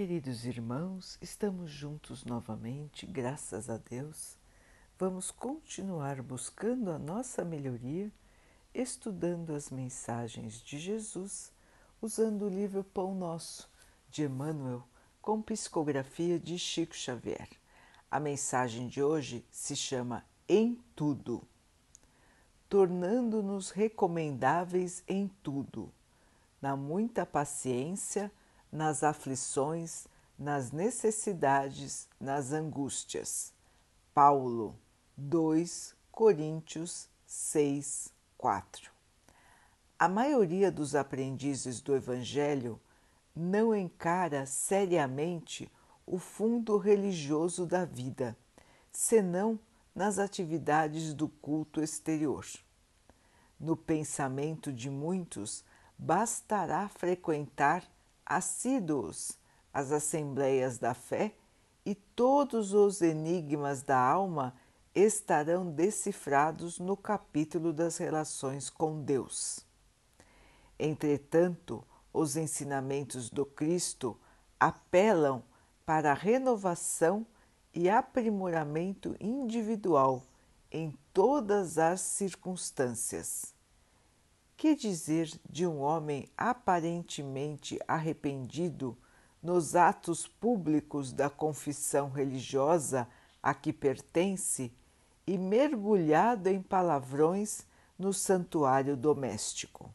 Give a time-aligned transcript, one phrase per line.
[0.00, 4.34] Queridos irmãos, estamos juntos novamente, graças a Deus.
[4.98, 8.10] Vamos continuar buscando a nossa melhoria,
[8.72, 11.52] estudando as mensagens de Jesus,
[12.00, 13.70] usando o livro Pão Nosso,
[14.08, 14.82] de Emmanuel,
[15.20, 17.50] com psicografia de Chico Xavier.
[18.10, 21.46] A mensagem de hoje se chama Em Tudo,
[22.70, 25.92] tornando-nos recomendáveis em tudo,
[26.58, 28.32] na muita paciência
[28.70, 30.06] nas aflições,
[30.38, 33.52] nas necessidades, nas angústias.
[34.14, 34.78] Paulo
[35.16, 38.90] 2 Coríntios 6, 4
[39.98, 42.80] A maioria dos aprendizes do Evangelho
[43.34, 45.70] não encara seriamente
[46.04, 48.36] o fundo religioso da vida,
[48.90, 49.58] senão
[49.94, 52.44] nas atividades do culto exterior.
[53.58, 55.64] No pensamento de muitos,
[55.96, 57.84] bastará frequentar
[58.30, 59.36] assíduos
[59.74, 61.34] às assembleias da fé
[61.84, 64.54] e todos os enigmas da alma
[64.94, 69.66] estarão decifrados no capítulo das relações com Deus.
[70.78, 74.16] Entretanto, os ensinamentos do Cristo
[74.58, 75.42] apelam
[75.84, 77.26] para a renovação
[77.74, 80.22] e aprimoramento individual
[80.70, 83.54] em todas as circunstâncias.
[84.60, 88.94] Que dizer de um homem aparentemente arrependido
[89.42, 93.08] nos atos públicos da confissão religiosa
[93.42, 94.70] a que pertence
[95.26, 97.66] e mergulhado em palavrões
[97.98, 99.90] no santuário doméstico?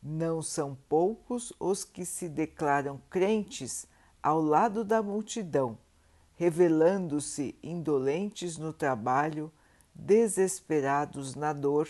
[0.00, 3.84] Não são poucos os que se declaram crentes
[4.22, 5.76] ao lado da multidão,
[6.36, 9.50] revelando-se indolentes no trabalho,
[9.92, 11.88] desesperados na dor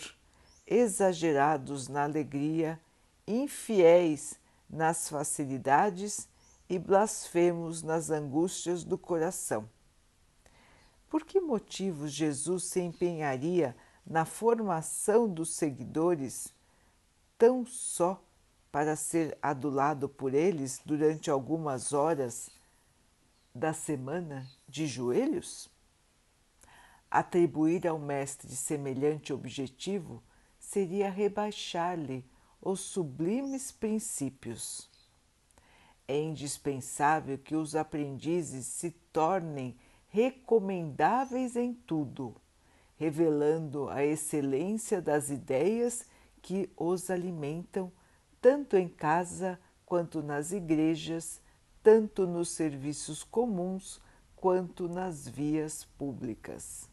[0.71, 2.79] exagerados na alegria,
[3.27, 6.29] infiéis nas facilidades
[6.69, 9.69] e blasfemos nas angústias do coração.
[11.09, 13.75] Por que motivos Jesus se empenharia
[14.07, 16.53] na formação dos seguidores
[17.37, 18.23] tão só
[18.71, 22.49] para ser adulado por eles durante algumas horas
[23.53, 25.69] da semana de joelhos?
[27.09, 30.23] Atribuir ao Mestre semelhante objetivo
[30.71, 32.23] seria rebaixar-lhe
[32.61, 34.89] os sublimes princípios.
[36.07, 39.75] É indispensável que os aprendizes se tornem
[40.07, 42.33] recomendáveis em tudo,
[42.95, 46.05] revelando a excelência das ideias
[46.41, 47.91] que os alimentam,
[48.39, 51.41] tanto em casa quanto nas igrejas,
[51.83, 53.99] tanto nos serviços comuns
[54.37, 56.89] quanto nas vias públicas.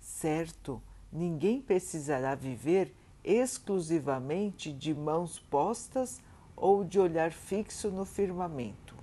[0.00, 0.82] Certo,
[1.14, 2.92] ninguém precisará viver
[3.22, 6.20] exclusivamente de mãos postas
[6.56, 8.96] ou de olhar fixo no firmamento.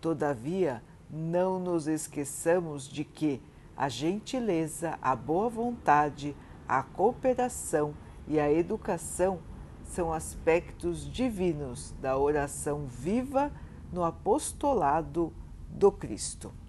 [0.00, 3.40] Todavia, não nos esqueçamos de que
[3.76, 6.36] a gentileza, a boa vontade,
[6.68, 7.94] a cooperação
[8.26, 9.40] e a educação
[9.84, 13.50] são aspectos divinos da oração viva
[13.92, 15.32] no apostolado
[15.68, 16.59] do Cristo.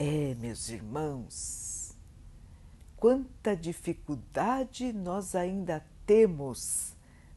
[0.00, 1.92] É, meus irmãos,
[2.96, 6.94] quanta dificuldade nós ainda temos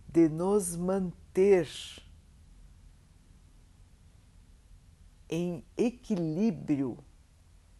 [0.07, 1.67] de nos manter
[5.27, 6.99] em equilíbrio,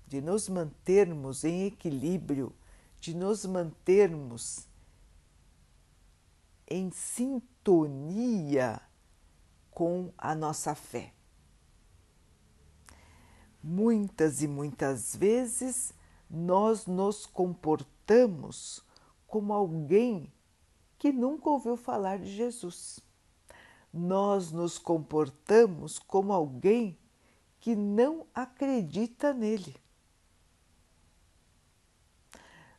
[0.08, 2.52] de nos mantermos em equilíbrio,
[3.00, 4.68] de nos mantermos
[6.68, 8.82] em sintonia
[9.70, 11.14] com a nossa fé.
[13.64, 15.94] Muitas e muitas vezes
[16.30, 18.84] nós nos comportamos
[19.28, 20.32] como alguém
[20.98, 23.00] que nunca ouviu falar de Jesus.
[23.94, 26.98] Nós nos comportamos como alguém
[27.60, 29.76] que não acredita nele.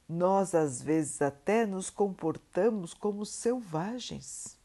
[0.09, 4.59] Nós às vezes até nos comportamos como selvagens.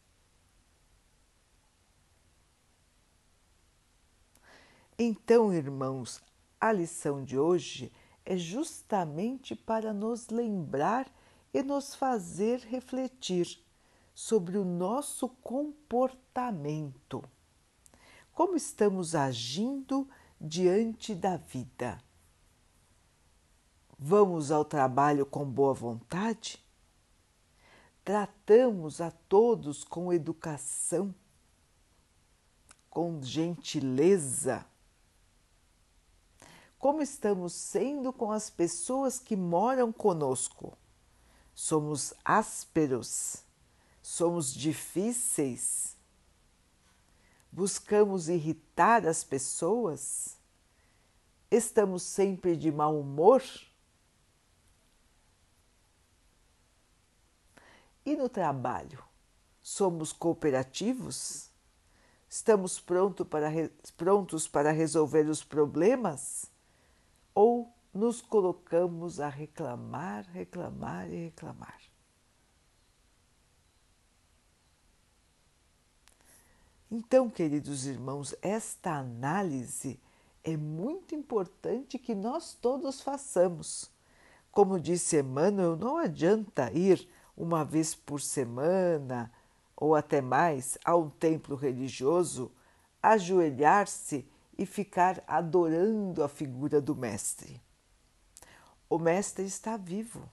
[4.99, 6.19] Então, irmãos,
[6.59, 7.93] a lição de hoje
[8.25, 11.07] é justamente para nos lembrar
[11.53, 13.63] e nos fazer refletir
[14.15, 17.23] sobre o nosso comportamento.
[18.33, 20.09] Como estamos agindo
[20.41, 21.99] diante da vida?
[23.99, 26.59] Vamos ao trabalho com boa vontade?
[28.03, 31.13] Tratamos a todos com educação,
[32.89, 34.65] com gentileza?
[36.79, 40.77] Como estamos sendo com as pessoas que moram conosco.
[41.53, 43.43] Somos ásperos,
[44.07, 45.97] Somos difíceis?
[47.51, 50.37] Buscamos irritar as pessoas?
[51.51, 53.43] Estamos sempre de mau humor?
[58.05, 59.03] E no trabalho?
[59.61, 61.49] Somos cooperativos?
[62.29, 63.49] Estamos pronto para,
[63.97, 66.49] prontos para resolver os problemas?
[67.39, 71.79] Ou nos colocamos a reclamar, reclamar e reclamar?
[76.89, 79.99] Então, queridos irmãos, esta análise
[80.43, 83.91] é muito importante que nós todos façamos.
[84.49, 87.07] Como disse Emmanuel, não adianta ir
[87.37, 89.31] uma vez por semana
[89.75, 92.51] ou até mais a um templo religioso,
[92.99, 97.61] ajoelhar-se e ficar adorando a figura do Mestre.
[98.89, 100.29] O Mestre está vivo.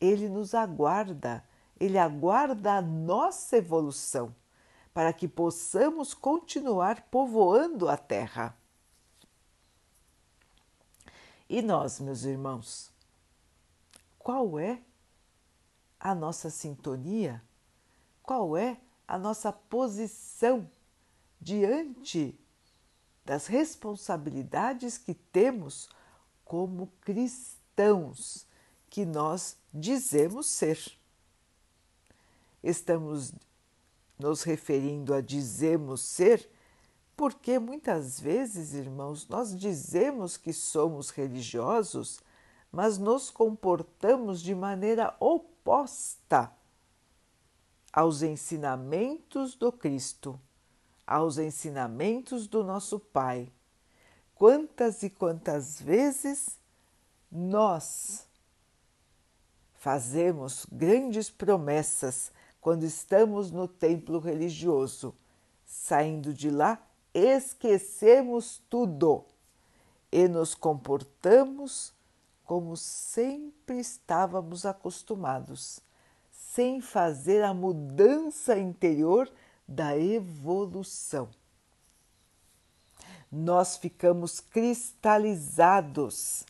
[0.00, 1.44] Ele nos aguarda,
[1.78, 4.34] ele aguarda a nossa evolução
[4.92, 8.56] para que possamos continuar povoando a terra.
[11.48, 12.90] E nós, meus irmãos,
[14.18, 14.80] qual é
[16.00, 17.42] a nossa sintonia?
[18.22, 20.68] Qual é a nossa posição
[21.40, 22.38] diante
[23.24, 25.88] das responsabilidades que temos
[26.44, 28.46] como cristãos
[28.90, 30.78] que nós dizemos ser?
[32.62, 33.32] Estamos
[34.18, 36.48] nos referindo a dizemos ser,
[37.16, 42.20] porque muitas vezes, irmãos, nós dizemos que somos religiosos,
[42.70, 46.52] mas nos comportamos de maneira oposta
[47.92, 50.40] aos ensinamentos do Cristo,
[51.12, 53.52] aos ensinamentos do nosso Pai.
[54.34, 56.58] Quantas e quantas vezes
[57.30, 58.26] nós
[59.74, 62.32] fazemos grandes promessas
[62.62, 65.14] quando estamos no templo religioso.
[65.66, 66.82] Saindo de lá,
[67.12, 69.26] esquecemos tudo
[70.10, 71.92] e nos comportamos
[72.42, 75.80] como sempre estávamos acostumados,
[76.30, 79.30] sem fazer a mudança interior
[79.66, 81.28] da evolução.
[83.30, 86.44] Nós ficamos cristalizados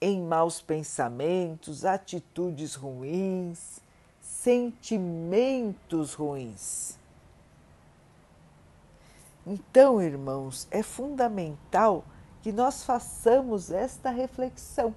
[0.00, 3.80] em maus pensamentos, atitudes ruins,
[4.20, 6.98] sentimentos ruins.
[9.46, 12.04] Então, irmãos, é fundamental
[12.42, 14.94] que nós façamos esta reflexão.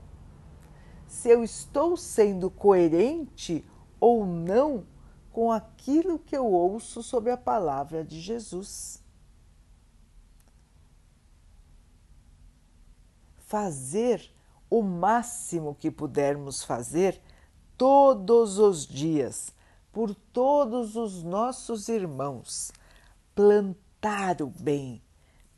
[1.07, 3.63] Se eu estou sendo coerente
[3.99, 4.85] ou não
[5.31, 9.01] com aquilo que eu ouço sobre a palavra de Jesus.
[13.37, 14.33] Fazer
[14.69, 17.21] o máximo que pudermos fazer
[17.77, 19.53] todos os dias,
[19.91, 22.71] por todos os nossos irmãos,
[23.35, 25.01] plantar o bem,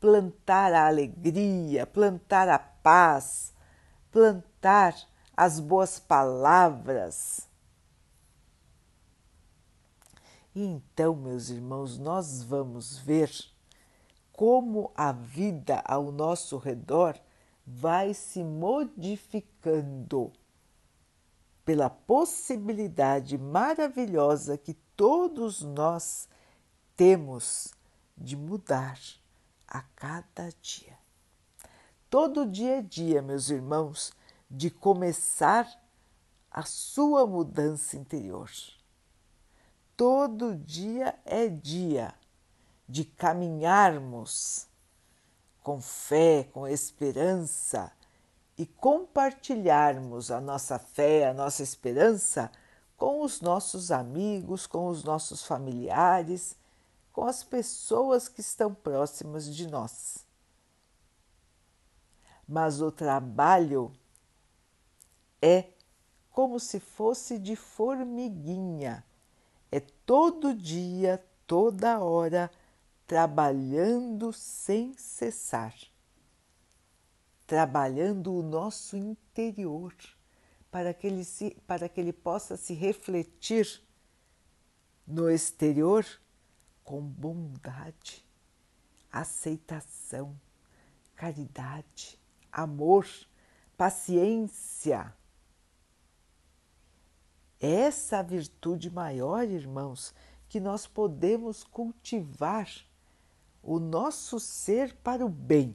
[0.00, 3.54] plantar a alegria, plantar a paz,
[4.10, 4.94] plantar
[5.36, 7.48] as boas palavras.
[10.54, 13.28] Então, meus irmãos, nós vamos ver
[14.32, 17.18] como a vida ao nosso redor
[17.66, 20.32] vai se modificando
[21.64, 26.28] pela possibilidade maravilhosa que todos nós
[26.96, 27.74] temos
[28.16, 29.00] de mudar
[29.66, 30.96] a cada dia.
[32.08, 34.12] Todo dia é dia, meus irmãos,
[34.48, 35.68] de começar
[36.48, 38.48] a sua mudança interior.
[39.96, 42.14] Todo dia é dia
[42.88, 44.66] de caminharmos
[45.62, 47.92] com fé, com esperança
[48.58, 52.50] e compartilharmos a nossa fé, a nossa esperança
[52.96, 56.56] com os nossos amigos, com os nossos familiares,
[57.12, 60.26] com as pessoas que estão próximas de nós.
[62.46, 63.92] Mas o trabalho
[65.40, 65.68] é
[66.30, 69.04] como se fosse de formiguinha,
[69.76, 72.50] é todo dia, toda hora,
[73.06, 75.74] trabalhando sem cessar
[77.46, 79.94] trabalhando o nosso interior
[80.70, 83.82] para que ele, se, para que ele possa se refletir
[85.06, 86.04] no exterior
[86.82, 88.26] com bondade,
[89.12, 90.38] aceitação,
[91.14, 92.18] caridade,
[92.50, 93.06] amor,
[93.76, 95.14] paciência.
[97.66, 100.14] Essa virtude maior, irmãos,
[100.50, 102.68] que nós podemos cultivar
[103.62, 105.74] o nosso ser para o bem.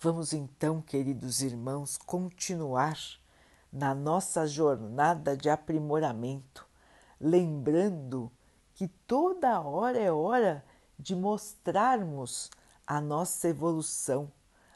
[0.00, 2.98] Vamos então, queridos irmãos, continuar
[3.72, 6.66] na nossa jornada de aprimoramento,
[7.20, 8.28] lembrando
[8.74, 10.64] que toda hora é hora
[10.98, 12.50] de mostrarmos
[12.84, 14.32] a nossa evolução,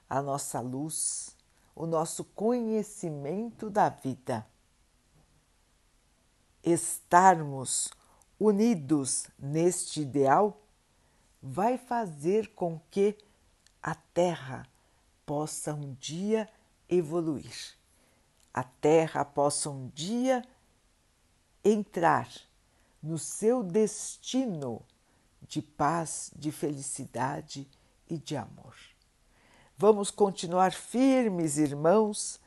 [0.09, 1.37] a nossa luz,
[1.81, 4.47] o nosso conhecimento da vida.
[6.63, 7.89] Estarmos
[8.39, 10.61] unidos neste ideal
[11.43, 13.17] vai fazer com que
[13.83, 14.69] a Terra
[15.25, 16.47] possa um dia
[16.87, 17.75] evoluir,
[18.53, 20.47] a Terra possa um dia
[21.65, 22.29] entrar
[23.03, 24.83] no seu destino
[25.49, 27.67] de paz, de felicidade
[28.07, 28.77] e de amor.
[29.83, 32.39] Vamos continuar firmes, irmãos,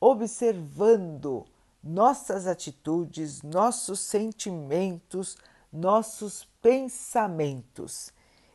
[0.00, 1.44] observando
[1.84, 5.36] nossas atitudes, nossos sentimentos,
[5.70, 8.10] nossos pensamentos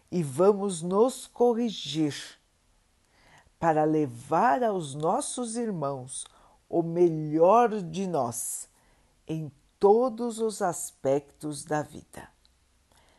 [0.09, 2.15] e vamos nos corrigir
[3.59, 6.25] para levar aos nossos irmãos
[6.67, 8.67] o melhor de nós
[9.27, 12.27] em todos os aspectos da vida.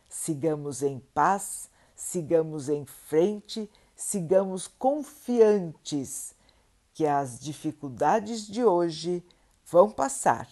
[0.09, 6.33] Sigamos em paz, sigamos em frente, sigamos confiantes
[6.93, 9.21] que as dificuldades de hoje
[9.65, 10.49] vão passar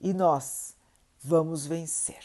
[0.00, 0.74] e nós
[1.22, 2.24] vamos vencer.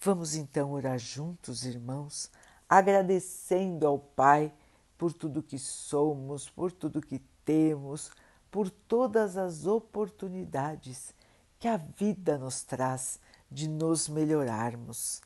[0.00, 2.28] Vamos então orar juntos, irmãos,
[2.68, 4.52] agradecendo ao Pai
[4.98, 8.10] por tudo que somos, por tudo que temos,
[8.50, 11.14] por todas as oportunidades
[11.60, 15.22] que a vida nos traz de nos melhorarmos,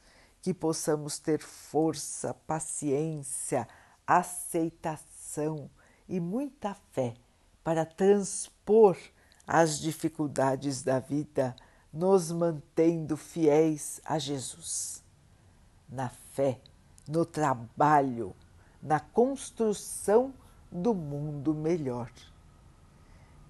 [0.47, 3.67] que possamos ter força, paciência,
[4.07, 5.69] aceitação
[6.09, 7.15] e muita fé
[7.65, 8.97] para transpor
[9.45, 11.57] as dificuldades da vida
[11.93, 15.03] nos mantendo fiéis a Jesus.
[15.88, 16.61] Na fé,
[17.09, 18.33] no trabalho,
[18.81, 20.33] na construção
[20.71, 22.12] do mundo melhor.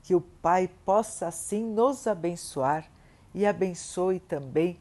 [0.03, 2.91] Que o Pai possa assim nos abençoar
[3.35, 4.81] e abençoe também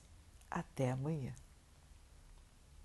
[0.51, 1.33] Até amanhã.